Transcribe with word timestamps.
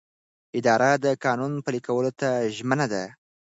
اداره 0.59 0.91
د 1.05 1.05
قانون 1.25 1.53
پلي 1.65 1.79
کولو 1.87 2.11
ته 2.19 2.29
ژمنه 2.57 2.85
ده. 2.93 3.03